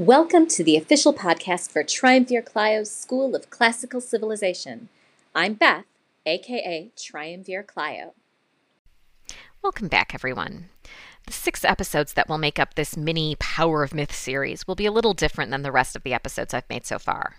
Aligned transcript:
Welcome 0.00 0.46
to 0.46 0.64
the 0.64 0.78
official 0.78 1.12
podcast 1.12 1.70
for 1.70 1.84
Triumvir 1.84 2.40
Clio's 2.40 2.90
School 2.90 3.36
of 3.36 3.50
Classical 3.50 4.00
Civilization. 4.00 4.88
I'm 5.34 5.52
Beth, 5.52 5.84
aka 6.24 6.88
Triumvir 6.96 7.62
Clio. 7.62 8.14
Welcome 9.60 9.88
back, 9.88 10.14
everyone. 10.14 10.70
The 11.26 11.34
six 11.34 11.66
episodes 11.66 12.14
that 12.14 12.30
will 12.30 12.38
make 12.38 12.58
up 12.58 12.76
this 12.76 12.96
mini 12.96 13.36
Power 13.38 13.82
of 13.82 13.92
Myth 13.92 14.14
series 14.14 14.66
will 14.66 14.74
be 14.74 14.86
a 14.86 14.90
little 14.90 15.12
different 15.12 15.50
than 15.50 15.60
the 15.60 15.70
rest 15.70 15.94
of 15.94 16.02
the 16.02 16.14
episodes 16.14 16.54
I've 16.54 16.70
made 16.70 16.86
so 16.86 16.98
far. 16.98 17.36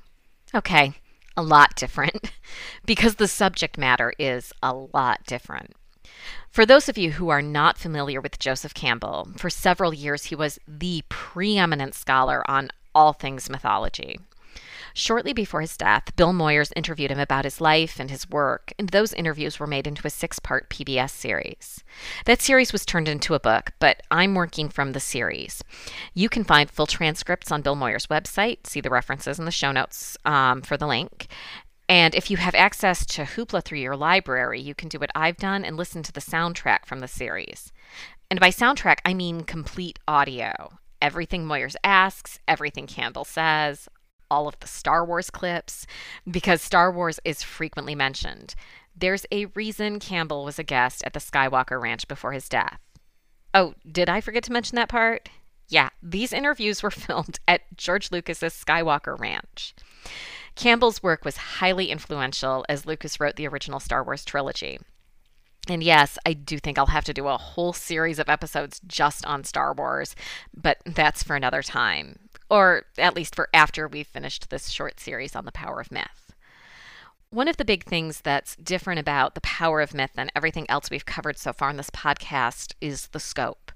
Okay, 0.54 0.94
a 1.36 1.42
lot 1.42 1.76
different, 1.76 2.32
because 2.86 3.16
the 3.16 3.28
subject 3.28 3.76
matter 3.76 4.14
is 4.20 4.54
a 4.62 4.72
lot 4.72 5.26
different. 5.26 5.74
For 6.50 6.66
those 6.66 6.90
of 6.90 6.98
you 6.98 7.12
who 7.12 7.30
are 7.30 7.42
not 7.42 7.78
familiar 7.78 8.20
with 8.20 8.40
Joseph 8.40 8.74
Campbell, 8.74 9.30
for 9.38 9.50
several 9.50 9.94
years 9.94 10.26
he 10.26 10.36
was 10.36 10.60
the 10.68 11.04
preeminent 11.10 11.96
scholar 11.96 12.44
on 12.50 12.70
all 12.94 13.14
things 13.14 13.50
mythology. 13.50 14.20
Shortly 14.94 15.34
before 15.34 15.62
his 15.62 15.78
death, 15.78 16.14
Bill 16.16 16.34
Moyers 16.34 16.74
interviewed 16.76 17.12
him 17.12 17.20
about 17.20 17.46
his 17.46 17.62
life 17.62 18.00
and 18.00 18.12
his 18.12 18.30
work, 18.30 18.74
and 18.78 18.90
those 18.90 19.14
interviews 19.14 19.60
were 19.60 19.68
made 19.68 19.88
into 19.88 20.06
a 20.06 20.10
six 20.10 20.40
part 20.40 20.70
PBS 20.70 21.12
series. 21.12 21.84
That 22.26 22.42
series 22.42 22.74
was 22.74 22.86
turned 22.86 23.08
into 23.08 23.34
a 23.34 23.40
book, 23.40 23.72
but 23.80 24.04
I'm 24.12 24.36
working 24.36 24.70
from 24.70 24.92
the 24.92 25.00
series. 25.00 25.64
You 26.14 26.28
can 26.28 26.44
find 26.44 26.70
full 26.70 26.88
transcripts 26.88 27.52
on 27.52 27.62
Bill 27.62 27.76
Moyers' 27.76 28.08
website, 28.08 28.68
see 28.68 28.82
the 28.82 28.90
references 28.90 29.40
in 29.40 29.46
the 29.46 29.52
show 29.52 29.72
notes 29.72 30.18
um, 30.26 30.62
for 30.62 30.76
the 30.76 30.88
link. 30.88 31.28
And 31.92 32.16
if 32.16 32.32
you 32.32 32.38
have 32.38 32.56
access 32.56 33.06
to 33.08 33.24
Hoopla 33.24 33.66
through 33.66 33.80
your 33.80 33.98
library, 33.98 34.62
you 34.62 34.74
can 34.74 34.88
do 34.88 34.98
what 34.98 35.12
I've 35.14 35.36
done 35.36 35.66
and 35.66 35.76
listen 35.76 36.04
to 36.04 36.14
the 36.14 36.22
soundtrack 36.22 36.86
from 36.86 37.00
the 37.00 37.08
series. 37.10 37.74
And 38.30 38.40
by 38.40 38.50
soundtrack, 38.50 39.00
I 39.04 39.14
mean 39.14 39.42
complete 39.42 40.00
audio. 40.08 40.54
Everything 41.02 41.46
Moyers 41.46 41.76
asks, 41.84 42.40
everything 42.48 42.88
Campbell 42.88 43.26
says, 43.26 43.90
all 44.30 44.48
of 44.48 44.58
the 44.62 44.68
Star 44.68 45.04
Wars 45.04 45.30
clips 45.30 45.86
because 46.26 46.62
Star 46.62 46.94
Wars 46.94 47.20
is 47.26 47.44
frequently 47.44 47.94
mentioned. 47.94 48.56
There's 48.96 49.26
a 49.30 49.48
reason 49.48 50.00
Campbell 50.00 50.46
was 50.46 50.58
a 50.58 50.64
guest 50.64 51.04
at 51.06 51.12
the 51.12 51.20
Skywalker 51.20 51.82
Ranch 51.82 52.08
before 52.08 52.32
his 52.32 52.48
death. 52.48 52.80
Oh, 53.54 53.74
did 53.86 54.08
I 54.08 54.22
forget 54.22 54.44
to 54.44 54.54
mention 54.54 54.78
that 54.78 54.88
part? 54.88 55.28
Yeah, 55.68 55.90
these 56.02 56.32
interviews 56.32 56.82
were 56.82 56.92
filmed 56.92 57.42
at 57.50 57.64
George 57.76 58.12
Lucas's 58.12 58.54
Skywalker 58.54 59.20
Ranch. 59.20 59.76
Campbell's 60.56 61.02
work 61.02 61.26
was 61.26 61.38
highly 61.38 61.90
influential 61.90 62.66
as 62.68 62.86
Lucas 62.86 63.20
wrote 63.20 63.36
the 63.36 63.48
original 63.48 63.80
Star 63.80 64.04
Wars 64.04 64.26
trilogy. 64.26 64.80
And 65.70 65.84
yes, 65.84 66.18
I 66.26 66.34
do 66.34 66.58
think 66.60 66.78
I'll 66.78 66.88
have 66.88 67.06
to 67.06 67.14
do 67.14 67.28
a 67.28 67.38
whole 67.38 67.74
series 67.74 68.20
of 68.20 68.30
episodes 68.30 68.82
just 68.88 69.26
on 69.26 69.44
Star 69.44 69.74
Wars, 69.74 70.16
but 70.54 70.80
that's 70.86 71.24
for 71.24 71.36
another 71.36 71.62
time 71.62 72.18
or 72.52 72.84
at 72.98 73.16
least 73.16 73.34
for 73.34 73.48
after 73.54 73.88
we've 73.88 74.06
finished 74.06 74.50
this 74.50 74.70
short 74.70 75.00
series 75.00 75.38
on 75.38 75.46
the 75.46 75.54
power 75.54 75.80
of 75.80 75.90
myth. 75.90 76.34
One 77.30 77.48
of 77.48 77.56
the 77.56 77.64
big 77.64 77.86
things 77.86 78.20
that's 78.20 78.58
different 78.58 79.00
about 79.00 79.36
the 79.36 79.42
power 79.42 79.80
of 79.80 79.94
myth 79.94 80.12
than 80.16 80.30
everything 80.36 80.70
else 80.70 80.92
we've 80.92 81.06
covered 81.06 81.38
so 81.38 81.54
far 81.54 81.70
in 81.70 81.78
this 81.78 81.90
podcast 81.90 82.74
is 82.82 83.08
the 83.08 83.22
scope. 83.22 83.72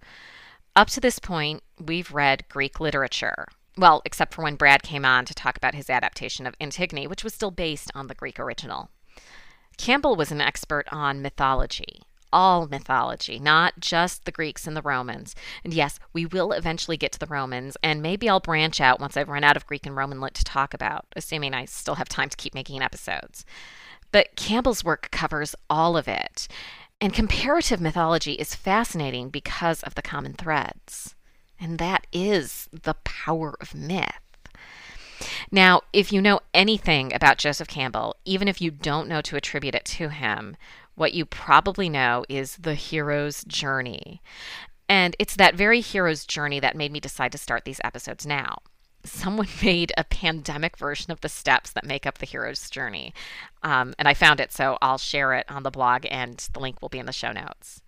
Up 0.76 0.90
to 0.90 1.00
this 1.00 1.20
point, 1.20 1.64
we've 1.80 2.12
read 2.12 2.50
Greek 2.50 2.82
literature. 2.82 3.48
Well, 3.78 4.02
except 4.06 4.34
for 4.34 4.42
when 4.42 4.56
Brad 4.56 4.84
came 4.84 5.04
on 5.04 5.26
to 5.26 5.34
talk 5.34 5.58
about 5.58 5.76
his 5.76 5.90
adaptation 5.90 6.48
of 6.48 6.56
Antigone, 6.62 7.08
which 7.08 7.24
was 7.24 7.34
still 7.34 7.52
based 7.52 7.92
on 7.94 8.08
the 8.08 8.16
Greek 8.16 8.40
original. 8.40 8.90
Campbell 9.78 10.16
was 10.16 10.32
an 10.32 10.40
expert 10.40 10.88
on 10.92 11.22
mythology, 11.22 12.04
all 12.32 12.68
mythology, 12.68 13.38
not 13.40 13.80
just 13.80 14.24
the 14.24 14.32
Greeks 14.32 14.66
and 14.66 14.78
the 14.78 14.82
Romans. 14.82 15.36
And 15.64 15.74
yes, 15.74 16.00
we 16.14 16.26
will 16.26 16.54
eventually 16.54 16.96
get 16.96 17.12
to 17.14 17.20
the 17.20 17.26
Romans, 17.26 17.76
and 17.84 18.02
maybe 18.02 18.30
I'll 18.30 18.40
branch 18.40 18.80
out 18.80 19.02
once 19.02 19.18
I've 19.18 19.30
run 19.30 19.44
out 19.44 19.58
of 19.58 19.68
Greek 19.68 19.86
and 19.86 19.96
Roman 19.96 20.22
lit 20.22 20.34
to 20.36 20.44
talk 20.46 20.74
about, 20.74 21.06
assuming 21.16 21.54
I 21.54 21.66
still 21.66 21.96
have 21.96 22.08
time 22.08 22.30
to 22.30 22.38
keep 22.38 22.54
making 22.54 22.82
episodes. 22.82 23.46
But 24.12 24.38
Campbell's 24.38 24.84
work 24.84 25.10
covers 25.12 25.56
all 25.70 25.98
of 25.98 26.08
it. 26.08 26.48
And 27.02 27.14
comparative 27.14 27.82
mythology 27.82 28.34
is 28.34 28.56
fascinating 28.56 29.30
because 29.30 29.84
of 29.84 29.96
the 29.96 30.02
common 30.02 30.34
threads. 30.34 31.16
And 31.60 31.80
that 31.80 32.08
is 32.12 32.70
the 32.72 32.96
power 33.04 33.56
of 33.62 33.74
myth. 33.74 34.12
Now, 35.52 35.82
if 35.94 36.12
you 36.12 36.22
know 36.22 36.42
anything 36.54 37.14
about 37.14 37.38
Joseph 37.38 37.68
Campbell, 37.68 38.16
even 38.26 38.48
if 38.48 38.62
you 38.62 38.72
don't 38.72 39.08
know 39.08 39.22
to 39.22 39.36
attribute 39.36 39.76
it 39.76 39.86
to 39.86 40.10
him, 40.10 40.58
what 40.96 41.14
you 41.14 41.26
probably 41.26 41.90
know 41.90 42.26
is 42.30 42.58
the 42.58 42.76
hero's 42.76 43.44
journey. 43.46 44.22
And 44.88 45.16
it's 45.20 45.36
that 45.36 45.56
very 45.56 45.82
hero's 45.82 46.26
journey 46.26 46.60
that 46.60 46.76
made 46.76 46.92
me 46.92 47.00
decide 47.00 47.32
to 47.32 47.38
start 47.38 47.66
these 47.66 47.82
episodes 47.84 48.26
now. 48.26 48.60
Someone 49.04 49.48
made 49.64 49.94
a 49.98 50.04
pandemic 50.04 50.78
version 50.78 51.12
of 51.12 51.22
the 51.22 51.30
steps 51.30 51.72
that 51.72 51.86
make 51.86 52.06
up 52.06 52.18
the 52.18 52.26
hero's 52.26 52.70
journey. 52.70 53.14
Um, 53.64 53.94
and 53.98 54.08
I 54.08 54.14
found 54.14 54.40
it, 54.40 54.52
so 54.52 54.78
I'll 54.82 54.98
share 54.98 55.34
it 55.34 55.50
on 55.50 55.64
the 55.64 55.72
blog, 55.72 56.06
and 56.10 56.38
the 56.54 56.60
link 56.60 56.82
will 56.82 56.90
be 56.90 57.00
in 57.00 57.06
the 57.06 57.12
show 57.12 57.32
notes. 57.32 57.82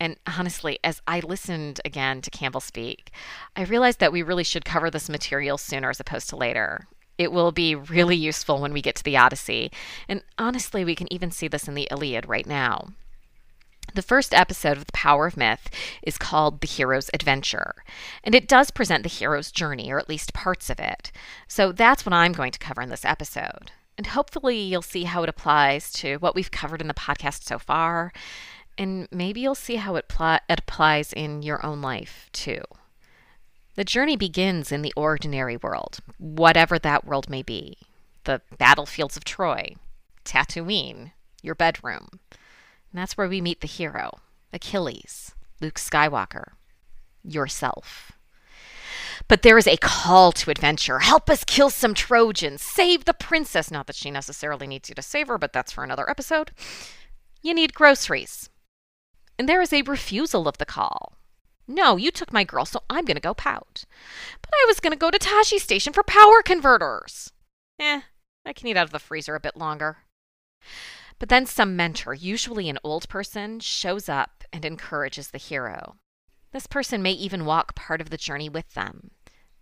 And 0.00 0.16
honestly, 0.26 0.78
as 0.82 1.00
I 1.06 1.20
listened 1.20 1.80
again 1.84 2.20
to 2.22 2.30
Campbell 2.30 2.60
speak, 2.60 3.10
I 3.56 3.62
realized 3.64 4.00
that 4.00 4.12
we 4.12 4.22
really 4.22 4.44
should 4.44 4.64
cover 4.64 4.90
this 4.90 5.08
material 5.08 5.56
sooner 5.56 5.90
as 5.90 6.00
opposed 6.00 6.28
to 6.30 6.36
later. 6.36 6.86
It 7.16 7.32
will 7.32 7.52
be 7.52 7.74
really 7.74 8.16
useful 8.16 8.60
when 8.60 8.72
we 8.72 8.82
get 8.82 8.96
to 8.96 9.04
the 9.04 9.16
Odyssey. 9.16 9.70
And 10.08 10.22
honestly, 10.36 10.84
we 10.84 10.96
can 10.96 11.12
even 11.12 11.30
see 11.30 11.48
this 11.48 11.68
in 11.68 11.74
the 11.74 11.88
Iliad 11.90 12.28
right 12.28 12.46
now. 12.46 12.88
The 13.94 14.02
first 14.02 14.34
episode 14.34 14.76
of 14.76 14.86
The 14.86 14.92
Power 14.92 15.26
of 15.26 15.36
Myth 15.36 15.70
is 16.02 16.18
called 16.18 16.60
The 16.60 16.66
Hero's 16.66 17.10
Adventure, 17.14 17.84
and 18.24 18.34
it 18.34 18.48
does 18.48 18.72
present 18.72 19.04
the 19.04 19.08
hero's 19.08 19.52
journey, 19.52 19.92
or 19.92 20.00
at 20.00 20.08
least 20.08 20.32
parts 20.32 20.68
of 20.68 20.80
it. 20.80 21.12
So 21.46 21.70
that's 21.70 22.04
what 22.04 22.12
I'm 22.12 22.32
going 22.32 22.50
to 22.50 22.58
cover 22.58 22.82
in 22.82 22.88
this 22.88 23.04
episode. 23.04 23.70
And 23.96 24.08
hopefully, 24.08 24.58
you'll 24.58 24.82
see 24.82 25.04
how 25.04 25.22
it 25.22 25.28
applies 25.28 25.92
to 25.92 26.16
what 26.16 26.34
we've 26.34 26.50
covered 26.50 26.80
in 26.80 26.88
the 26.88 26.94
podcast 26.94 27.44
so 27.44 27.58
far, 27.60 28.12
and 28.76 29.08
maybe 29.10 29.40
you'll 29.40 29.54
see 29.54 29.76
how 29.76 29.96
it, 29.96 30.08
pl- 30.08 30.38
it 30.48 30.58
applies 30.58 31.12
in 31.12 31.42
your 31.42 31.64
own 31.64 31.80
life 31.80 32.28
too. 32.32 32.60
The 33.76 33.84
journey 33.84 34.16
begins 34.16 34.70
in 34.70 34.82
the 34.82 34.92
ordinary 34.96 35.56
world, 35.56 35.98
whatever 36.18 36.78
that 36.78 37.04
world 37.04 37.28
may 37.28 37.42
be 37.42 37.76
the 38.24 38.40
battlefields 38.58 39.16
of 39.16 39.24
Troy, 39.24 39.74
Tatooine, 40.24 41.12
your 41.42 41.54
bedroom. 41.54 42.08
And 42.10 43.00
that's 43.00 43.16
where 43.16 43.28
we 43.28 43.40
meet 43.40 43.60
the 43.60 43.66
hero, 43.66 44.18
Achilles, 44.52 45.34
Luke 45.60 45.74
Skywalker, 45.74 46.52
yourself. 47.22 48.12
But 49.28 49.42
there 49.42 49.58
is 49.58 49.66
a 49.66 49.76
call 49.76 50.32
to 50.32 50.50
adventure. 50.50 51.00
Help 51.00 51.30
us 51.30 51.44
kill 51.44 51.70
some 51.70 51.94
Trojans. 51.94 52.62
Save 52.62 53.04
the 53.04 53.14
princess. 53.14 53.70
Not 53.70 53.86
that 53.86 53.96
she 53.96 54.10
necessarily 54.10 54.66
needs 54.66 54.88
you 54.88 54.94
to 54.94 55.02
save 55.02 55.28
her, 55.28 55.38
but 55.38 55.52
that's 55.52 55.72
for 55.72 55.84
another 55.84 56.08
episode. 56.08 56.50
You 57.42 57.54
need 57.54 57.74
groceries. 57.74 58.48
And 59.38 59.48
there 59.48 59.62
is 59.62 59.72
a 59.72 59.82
refusal 59.82 60.46
of 60.46 60.58
the 60.58 60.66
call. 60.66 61.14
No, 61.66 61.96
you 61.96 62.10
took 62.10 62.32
my 62.32 62.44
girl, 62.44 62.64
so 62.64 62.80
I'm 62.90 63.04
going 63.04 63.16
to 63.16 63.20
go 63.20 63.34
pout. 63.34 63.84
But 64.40 64.50
I 64.52 64.64
was 64.68 64.80
going 64.80 64.92
to 64.92 64.98
go 64.98 65.10
to 65.10 65.18
Tosche 65.18 65.58
Station 65.58 65.92
for 65.92 66.02
power 66.02 66.42
converters. 66.42 67.32
Eh, 67.80 68.02
I 68.44 68.52
can 68.52 68.68
eat 68.68 68.76
out 68.76 68.84
of 68.84 68.90
the 68.92 68.98
freezer 68.98 69.34
a 69.34 69.40
bit 69.40 69.56
longer. 69.56 69.98
But 71.18 71.28
then 71.28 71.46
some 71.46 71.76
mentor, 71.76 72.12
usually 72.12 72.68
an 72.68 72.78
old 72.84 73.08
person, 73.08 73.60
shows 73.60 74.08
up 74.08 74.44
and 74.52 74.64
encourages 74.64 75.30
the 75.30 75.38
hero. 75.38 75.96
This 76.52 76.66
person 76.66 77.02
may 77.02 77.12
even 77.12 77.44
walk 77.44 77.74
part 77.74 78.00
of 78.00 78.10
the 78.10 78.16
journey 78.16 78.48
with 78.48 78.74
them. 78.74 79.10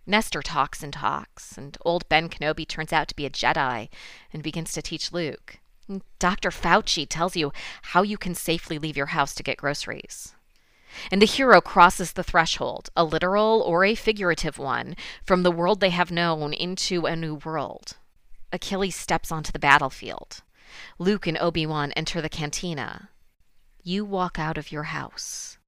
Nestor 0.04 0.42
talks 0.42 0.82
and 0.82 0.92
talks, 0.92 1.56
and 1.56 1.78
old 1.84 2.08
Ben 2.08 2.28
Kenobi 2.28 2.66
turns 2.66 2.92
out 2.92 3.06
to 3.08 3.16
be 3.16 3.24
a 3.24 3.30
Jedi 3.30 3.88
and 4.32 4.42
begins 4.42 4.72
to 4.72 4.82
teach 4.82 5.12
Luke. 5.12 5.60
Dr. 6.18 6.50
Fauci 6.50 7.06
tells 7.08 7.36
you 7.36 7.52
how 7.82 8.02
you 8.02 8.16
can 8.16 8.34
safely 8.34 8.78
leave 8.78 8.96
your 8.96 9.06
house 9.06 9.34
to 9.34 9.42
get 9.42 9.58
groceries. 9.58 10.34
And 11.10 11.22
the 11.22 11.26
hero 11.26 11.60
crosses 11.60 12.12
the 12.12 12.22
threshold, 12.22 12.90
a 12.96 13.04
literal 13.04 13.62
or 13.62 13.84
a 13.84 13.94
figurative 13.94 14.58
one, 14.58 14.94
from 15.24 15.42
the 15.42 15.50
world 15.50 15.80
they 15.80 15.90
have 15.90 16.10
known 16.10 16.52
into 16.52 17.06
a 17.06 17.16
new 17.16 17.36
world. 17.36 17.96
Achilles 18.52 18.94
steps 18.94 19.32
onto 19.32 19.52
the 19.52 19.58
battlefield. 19.58 20.42
Luke 20.98 21.26
and 21.26 21.38
Obi 21.38 21.66
Wan 21.66 21.92
enter 21.92 22.20
the 22.20 22.28
cantina. 22.28 23.08
You 23.82 24.04
walk 24.04 24.38
out 24.38 24.58
of 24.58 24.70
your 24.70 24.84
house. 24.84 25.58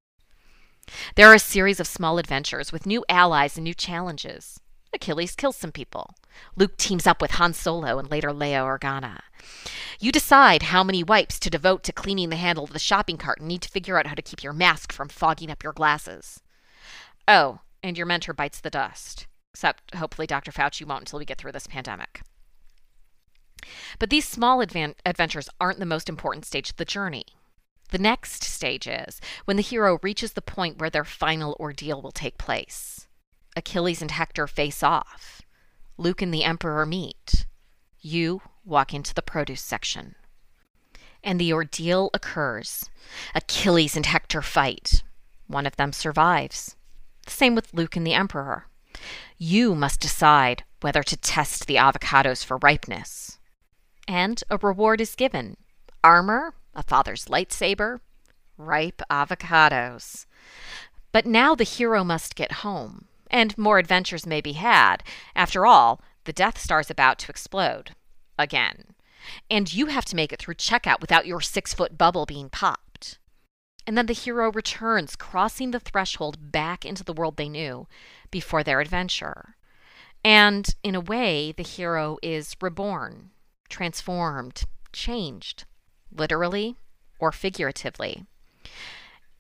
There 1.17 1.29
are 1.29 1.35
a 1.35 1.39
series 1.39 1.81
of 1.81 1.87
small 1.87 2.19
adventures 2.19 2.71
with 2.71 2.87
new 2.87 3.05
allies 3.09 3.57
and 3.57 3.65
new 3.65 3.75
challenges. 3.75 4.61
Achilles 4.93 5.35
kills 5.35 5.57
some 5.57 5.73
people. 5.73 6.15
Luke 6.57 6.77
teams 6.77 7.07
up 7.07 7.21
with 7.21 7.33
Han 7.33 7.55
Solo 7.55 7.99
and 7.99 8.11
later 8.11 8.31
Leia 8.31 8.63
Organa. 8.63 9.21
You 10.01 10.13
decide 10.13 10.65
how 10.65 10.85
many 10.85 11.03
wipes 11.03 11.39
to 11.41 11.51
devote 11.51 11.83
to 11.85 11.93
cleaning 11.93 12.31
the 12.31 12.37
handle 12.37 12.65
of 12.65 12.73
the 12.73 12.79
shopping 12.79 13.17
cart 13.17 13.39
and 13.39 13.49
need 13.49 13.63
to 13.63 13.69
figure 13.69 13.99
out 13.99 14.07
how 14.07 14.15
to 14.15 14.23
keep 14.23 14.43
your 14.43 14.53
mask 14.53 14.93
from 14.93 15.09
fogging 15.09 15.51
up 15.51 15.63
your 15.63 15.73
glasses. 15.73 16.41
Oh, 17.27 17.61
and 17.83 17.97
your 17.97 18.07
mentor 18.07 18.33
bites 18.33 18.61
the 18.61 18.71
dust. 18.71 19.27
Except, 19.53 19.95
hopefully, 19.95 20.27
Dr. 20.27 20.51
Fauci 20.51 20.87
won't 20.87 21.03
until 21.03 21.19
we 21.19 21.25
get 21.25 21.39
through 21.39 21.53
this 21.53 21.67
pandemic. 21.67 22.23
But 23.99 24.11
these 24.11 24.27
small 24.27 24.59
advan- 24.59 24.97
adventures 25.07 25.49
aren't 25.61 25.79
the 25.79 25.87
most 25.87 26.09
important 26.09 26.45
stage 26.45 26.71
of 26.71 26.77
the 26.77 26.85
journey. 26.85 27.25
The 27.91 27.99
next 27.99 28.43
stage 28.43 28.89
is 28.89 29.21
when 29.45 29.57
the 29.57 29.63
hero 29.63 29.99
reaches 30.03 30.33
the 30.33 30.43
point 30.43 30.79
where 30.79 30.91
their 30.91 31.05
final 31.05 31.57
ordeal 31.61 32.03
will 32.03 32.13
take 32.13 32.39
place. 32.39 33.07
Achilles 33.57 34.03
and 34.03 34.11
Hector 34.11 34.47
face 34.47 34.83
off. 34.83 35.43
Luke 35.97 36.21
and 36.21 36.35
the 36.35 36.45
Emperor 36.45 36.85
meet. 36.85 37.47
You 38.01 38.43
walk 38.65 38.95
into 38.95 39.15
the 39.15 39.23
produce 39.23 39.63
section. 39.63 40.15
And 41.23 41.41
the 41.41 41.53
ordeal 41.53 42.11
occurs. 42.13 42.91
Achilles 43.35 43.97
and 43.97 44.07
Hector 44.07 44.43
fight. 44.43 45.03
One 45.47 45.67
of 45.67 45.77
them 45.77 45.93
survives. 45.93 46.77
The 47.25 47.31
same 47.31 47.55
with 47.55 47.73
Luke 47.73 47.97
and 47.97 48.07
the 48.07 48.15
Emperor. 48.15 48.67
You 49.39 49.75
must 49.75 50.01
decide 50.01 50.65
whether 50.81 51.03
to 51.03 51.17
test 51.17 51.67
the 51.67 51.77
avocados 51.77 52.45
for 52.45 52.59
ripeness. 52.59 53.39
And 54.07 54.43
a 54.51 54.59
reward 54.59 55.01
is 55.01 55.15
given 55.15 55.57
armor, 56.03 56.55
a 56.75 56.83
father's 56.83 57.27
lightsaber, 57.27 58.01
ripe 58.59 59.01
avocados. 59.11 60.27
But 61.13 61.27
now 61.27 61.55
the 61.55 61.65
hero 61.65 62.05
must 62.05 62.37
get 62.37 62.53
home, 62.53 63.07
and 63.31 63.57
more 63.57 63.79
adventures 63.79 64.27
may 64.27 64.41
be 64.41 64.53
had. 64.53 65.03
After 65.35 65.65
all, 65.65 66.03
the 66.25 66.33
Death 66.33 66.59
Star's 66.59 66.91
about 66.91 67.19
to 67.21 67.31
explode. 67.31 67.95
Again. 68.39 68.95
And 69.51 69.73
you 69.73 69.87
have 69.87 70.05
to 70.07 70.17
make 70.17 70.33
it 70.33 70.39
through 70.41 70.55
checkout 70.55 71.01
without 71.01 71.27
your 71.27 71.41
six 71.41 71.73
foot 71.73 71.97
bubble 71.97 72.27
being 72.27 72.51
popped. 72.51 73.19
And 73.87 73.99
then 73.99 74.07
the 74.07 74.13
hero 74.15 74.51
returns, 74.51 75.17
crossing 75.17 75.71
the 75.71 75.81
threshold 75.81 76.53
back 76.53 76.85
into 76.85 77.05
the 77.05 77.13
world 77.13 77.37
they 77.37 77.49
knew 77.49 77.87
before 78.31 78.63
their 78.63 78.81
adventure. 78.81 79.57
And 80.25 80.75
in 80.83 80.95
a 80.95 81.01
way, 81.01 81.53
the 81.53 81.63
hero 81.63 82.17
is 82.23 82.57
reborn, 82.61 83.31
transformed, 83.69 84.65
changed, 84.93 85.65
literally 86.11 86.77
or 87.19 87.31
figuratively. 87.31 88.25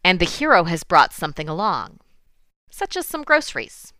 And 0.02 0.20
the 0.20 0.26
hero 0.26 0.64
has 0.64 0.84
brought 0.84 1.14
something 1.14 1.48
along, 1.48 2.00
such 2.70 2.96
as 2.96 3.06
some 3.06 3.22
groceries. 3.22 3.94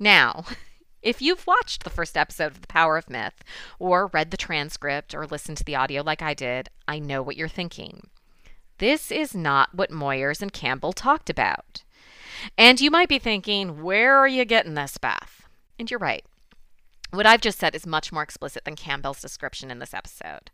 Now, 0.00 0.44
if 1.02 1.22
you've 1.22 1.46
watched 1.46 1.84
the 1.84 1.90
first 1.90 2.16
episode 2.16 2.52
of 2.52 2.60
The 2.60 2.66
Power 2.66 2.96
of 2.96 3.10
Myth, 3.10 3.44
or 3.78 4.08
read 4.08 4.30
the 4.30 4.36
transcript, 4.36 5.14
or 5.14 5.26
listened 5.26 5.58
to 5.58 5.64
the 5.64 5.76
audio 5.76 6.02
like 6.02 6.22
I 6.22 6.34
did, 6.34 6.68
I 6.88 6.98
know 6.98 7.22
what 7.22 7.36
you're 7.36 7.48
thinking. 7.48 8.08
This 8.78 9.10
is 9.10 9.34
not 9.34 9.74
what 9.74 9.90
Moyers 9.90 10.42
and 10.42 10.52
Campbell 10.52 10.92
talked 10.92 11.30
about. 11.30 11.82
And 12.58 12.80
you 12.80 12.90
might 12.90 13.08
be 13.08 13.18
thinking, 13.18 13.82
where 13.82 14.16
are 14.16 14.28
you 14.28 14.44
getting 14.44 14.74
this, 14.74 14.98
Beth? 14.98 15.42
And 15.78 15.90
you're 15.90 16.00
right. 16.00 16.24
What 17.10 17.26
I've 17.26 17.40
just 17.40 17.58
said 17.58 17.74
is 17.74 17.86
much 17.86 18.12
more 18.12 18.22
explicit 18.22 18.64
than 18.64 18.76
Campbell's 18.76 19.20
description 19.20 19.70
in 19.70 19.78
this 19.78 19.94
episode. 19.94 20.50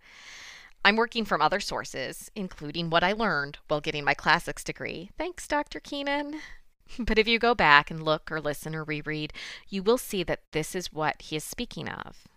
I'm 0.85 0.97
working 0.97 1.25
from 1.25 1.41
other 1.41 1.61
sources, 1.61 2.31
including 2.35 2.91
what 2.91 3.05
I 3.05 3.13
learned 3.13 3.59
while 3.69 3.81
getting 3.81 4.05
my 4.05 4.15
classics 4.15 4.65
degree. 4.65 5.11
Thanks, 5.17 5.47
Dr. 5.47 5.81
Keenan. 5.81 6.41
But 6.99 7.19
if 7.19 7.27
you 7.27 7.39
go 7.39 7.55
back 7.55 7.91
and 7.91 8.03
look 8.03 8.31
or 8.31 8.41
listen 8.41 8.75
or 8.75 8.85
reread, 8.85 9.33
you 9.69 9.83
will 9.83 9.99
see 9.99 10.23
that 10.25 10.43
this 10.53 10.75
is 10.75 10.93
what 10.93 11.23
he 11.23 11.37
is 11.37 11.45
speaking 11.45 11.89
of. 11.89 12.29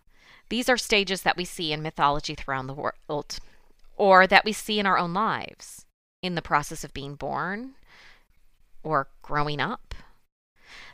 These 0.50 0.70
are 0.70 0.78
stages 0.78 1.24
that 1.24 1.38
we 1.38 1.46
see 1.46 1.74
in 1.74 1.82
mythology 1.82 2.36
throughout 2.36 2.68
the 2.68 2.74
world, 2.74 3.40
or 3.98 4.28
that 4.28 4.46
we 4.46 4.54
see 4.54 4.80
in 4.80 4.86
our 4.86 4.98
own 4.98 5.14
lives, 5.14 5.86
in 6.22 6.36
the 6.36 6.42
process 6.42 6.84
of 6.84 6.94
being 6.94 7.16
born 7.16 7.76
or 8.84 9.08
growing 9.22 9.60
up. 9.60 9.96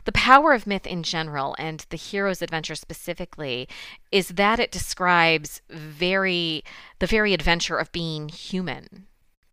The 0.04 0.12
power 0.12 0.52
of 0.52 0.66
myth 0.66 0.86
in 0.86 1.02
general 1.02 1.54
and 1.58 1.86
the 1.90 1.96
hero's 1.96 2.42
adventure 2.42 2.74
specifically 2.74 3.68
is 4.10 4.28
that 4.28 4.58
it 4.58 4.72
describes 4.72 5.62
very 5.68 6.64
the 6.98 7.06
very 7.06 7.32
adventure 7.32 7.78
of 7.78 7.92
being 7.92 8.28
human. 8.28 9.06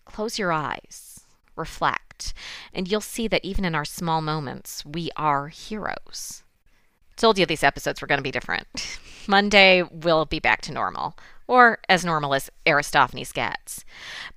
Close 0.06 0.40
your 0.40 0.52
eyes, 0.52 1.22
reflect, 1.56 2.09
and 2.74 2.90
you'll 2.90 3.02
see 3.02 3.28
that 3.28 3.44
even 3.44 3.66
in 3.66 3.76
our 3.76 3.86
small 3.86 4.22
moments, 4.22 4.86
we 4.86 5.10
are 5.16 5.48
heroes. 5.48 6.44
Told 7.16 7.38
you 7.38 7.46
these 7.46 7.64
episodes 7.64 8.02
were 8.02 8.08
going 8.08 8.20
to 8.20 8.24
be 8.24 8.32
different. 8.32 9.00
Monday 9.28 9.84
will 9.84 10.26
be 10.26 10.40
back 10.40 10.62
to 10.62 10.72
normal, 10.72 11.18
or 11.48 11.80
as 11.90 12.06
normal 12.06 12.34
as 12.34 12.50
Aristophanes 12.66 13.32
gets. 13.32 13.84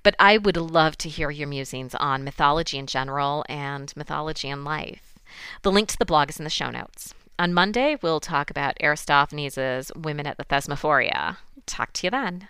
But 0.03 0.15
I 0.19 0.37
would 0.37 0.57
love 0.57 0.97
to 0.97 1.09
hear 1.09 1.31
your 1.31 1.47
musings 1.47 1.95
on 1.95 2.23
mythology 2.23 2.77
in 2.77 2.87
general 2.87 3.45
and 3.47 3.95
mythology 3.95 4.49
in 4.49 4.63
life. 4.63 5.13
The 5.61 5.71
link 5.71 5.89
to 5.89 5.97
the 5.97 6.05
blog 6.05 6.29
is 6.29 6.37
in 6.37 6.43
the 6.43 6.49
show 6.49 6.69
notes. 6.69 7.13
On 7.39 7.53
Monday, 7.53 7.97
we'll 8.01 8.19
talk 8.19 8.51
about 8.51 8.77
Aristophanes' 8.81 9.91
Women 9.95 10.27
at 10.27 10.37
the 10.37 10.45
Thesmophoria. 10.45 11.37
Talk 11.65 11.93
to 11.93 12.07
you 12.07 12.11
then. 12.11 12.49